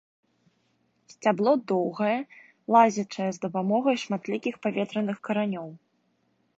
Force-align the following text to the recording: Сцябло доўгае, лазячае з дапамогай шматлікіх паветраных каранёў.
Сцябло 1.13 1.53
доўгае, 1.73 2.17
лазячае 2.77 3.29
з 3.37 3.45
дапамогай 3.47 3.95
шматлікіх 4.07 4.53
паветраных 4.69 5.17
каранёў. 5.31 5.69